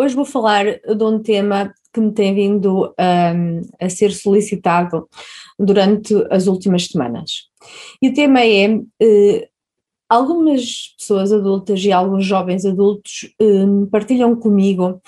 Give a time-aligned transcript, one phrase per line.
[0.00, 5.08] Hoje vou falar de um tema que me tem vindo um, a ser solicitado
[5.58, 7.48] durante as últimas semanas.
[8.00, 9.48] E o tema é: uh,
[10.08, 15.02] algumas pessoas adultas e alguns jovens adultos uh, partilham comigo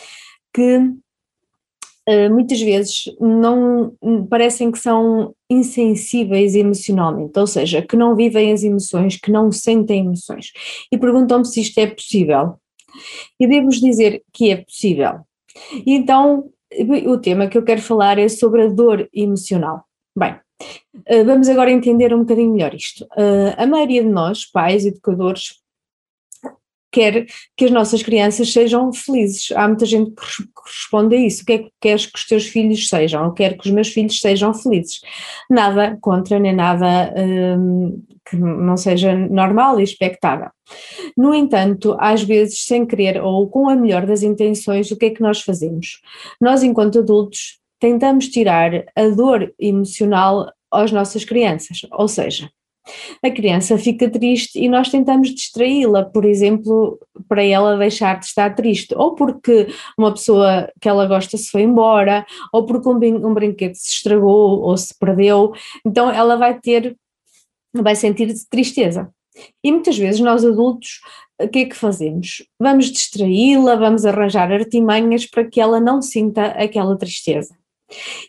[0.52, 3.96] que uh, muitas vezes não
[4.28, 10.00] parecem que são insensíveis emocionalmente, ou seja, que não vivem as emoções, que não sentem
[10.00, 10.50] emoções,
[10.90, 12.58] e perguntam-me se isto é possível.
[13.38, 15.20] E devo-vos dizer que é possível.
[15.86, 16.50] Então,
[17.06, 19.84] o tema que eu quero falar é sobre a dor emocional.
[20.16, 20.38] Bem,
[21.06, 23.06] eh, vamos agora entender um bocadinho melhor isto.
[23.16, 25.60] Eh, a maioria de nós, pais, educadores,
[26.90, 29.50] quer que as nossas crianças sejam felizes.
[29.52, 30.22] Há muita gente que
[30.66, 31.42] responde a isso.
[31.42, 33.24] O que é que queres que os teus filhos sejam?
[33.24, 35.00] Eu quero que os meus filhos sejam felizes.
[35.48, 40.50] Nada contra, nem nada hum, que não seja normal e expectável.
[41.16, 45.10] No entanto, às vezes, sem querer ou com a melhor das intenções, o que é
[45.10, 46.00] que nós fazemos?
[46.40, 52.48] Nós, enquanto adultos, tentamos tirar a dor emocional às nossas crianças, ou seja,
[53.22, 58.54] a criança fica triste e nós tentamos distraí-la, por exemplo, para ela deixar de estar
[58.54, 63.74] triste, ou porque uma pessoa que ela gosta se foi embora, ou porque um, brinquedo
[63.74, 65.52] se estragou ou se perdeu,
[65.84, 66.96] então ela vai ter,
[67.74, 69.12] vai sentir tristeza.
[69.62, 71.00] E muitas vezes nós adultos,
[71.40, 72.44] o que é que fazemos?
[72.58, 77.54] Vamos distraí-la, vamos arranjar artimanhas para que ela não sinta aquela tristeza.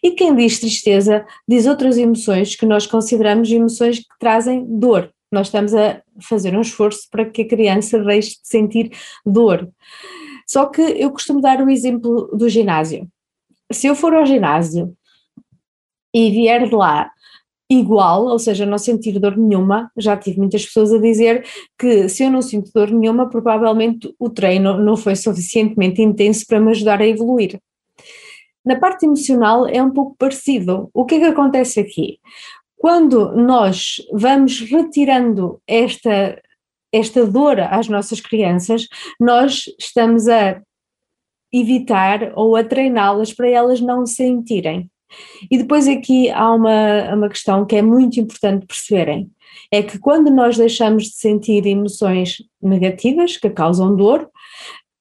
[0.03, 5.11] E quem diz tristeza diz outras emoções que nós consideramos emoções que trazem dor.
[5.31, 8.91] Nós estamos a fazer um esforço para que a criança deixe de sentir
[9.25, 9.69] dor.
[10.47, 13.07] Só que eu costumo dar o exemplo do ginásio.
[13.71, 14.93] Se eu for ao ginásio
[16.13, 17.09] e vier de lá
[17.69, 21.45] igual, ou seja, não sentir dor nenhuma, já tive muitas pessoas a dizer
[21.79, 26.59] que se eu não sinto dor nenhuma, provavelmente o treino não foi suficientemente intenso para
[26.59, 27.57] me ajudar a evoluir.
[28.65, 30.89] Na parte emocional é um pouco parecido.
[30.93, 32.19] O que é que acontece aqui?
[32.77, 36.41] Quando nós vamos retirando esta,
[36.91, 38.87] esta dor às nossas crianças,
[39.19, 40.61] nós estamos a
[41.53, 44.89] evitar ou a treiná-las para elas não sentirem.
[45.49, 49.29] E depois aqui há uma, uma questão que é muito importante perceberem,
[49.71, 54.29] é que quando nós deixamos de sentir emoções negativas que causam dor,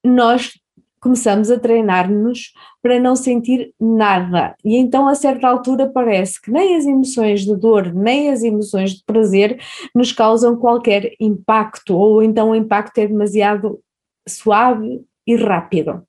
[0.05, 0.53] nós
[1.01, 2.53] começamos a treinar-nos
[2.83, 4.55] para não sentir nada.
[4.65, 8.93] E então, a certa altura, parece que nem as emoções de dor, nem as emoções
[8.95, 9.59] de prazer
[9.95, 13.81] nos causam qualquer impacto, ou então o impacto é demasiado
[14.29, 16.03] suave e rápido.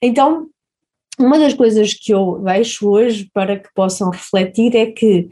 [0.00, 0.48] Então,
[1.18, 5.28] uma das coisas que eu deixo hoje para que possam refletir é que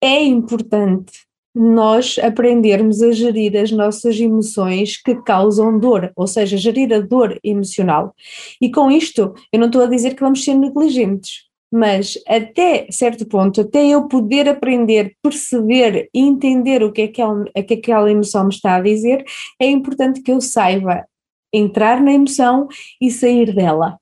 [0.00, 6.92] é importante nós aprendermos a gerir as nossas emoções que causam dor, ou seja, gerir
[6.92, 8.14] a dor emocional.
[8.60, 13.26] E com isto, eu não estou a dizer que vamos ser negligentes, mas até certo
[13.26, 17.22] ponto, até eu poder aprender, perceber e entender o que é que,
[17.54, 19.24] é que aquela emoção me está a dizer,
[19.60, 21.04] é importante que eu saiba
[21.52, 22.68] entrar na emoção
[23.00, 23.98] e sair dela.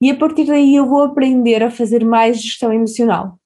[0.00, 3.38] E a partir daí eu vou aprender a fazer mais gestão emocional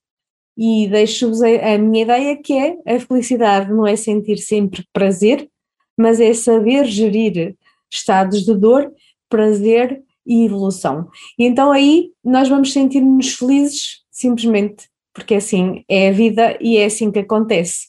[0.56, 5.48] e deixo-vos a, a, minha ideia que é a felicidade não é sentir sempre prazer,
[5.96, 7.54] mas é saber gerir
[7.90, 8.92] estados de dor,
[9.28, 11.08] prazer e evolução.
[11.38, 16.84] E então aí nós vamos sentir-nos felizes simplesmente porque assim é a vida e é
[16.84, 17.88] assim que acontece.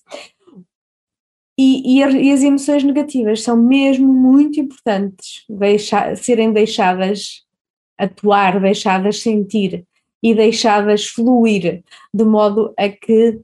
[1.59, 7.43] E, e, as emoções negativas são mesmo muito importantes deixar, serem deixadas
[7.97, 9.83] atuar, deixadas sentir
[10.21, 11.83] e deixadas fluir,
[12.13, 13.39] de modo a que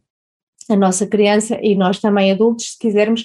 [0.70, 3.24] a nossa criança e nós também adultos, se quisermos,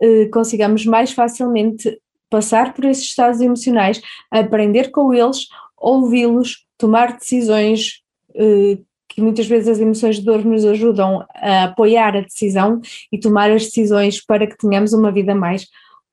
[0.00, 4.00] eh, consigamos mais facilmente passar por esses estados emocionais,
[4.30, 8.02] aprender com eles, ouvi-los, tomar decisões
[8.34, 12.80] eh, que muitas vezes as emoções de dor nos ajudam a apoiar a decisão
[13.10, 15.66] e tomar as decisões para que tenhamos uma vida mais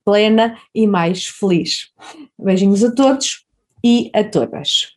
[0.04, 1.92] plena e mais feliz.
[2.40, 3.46] Beijinhos a todos
[3.84, 4.97] e a todas.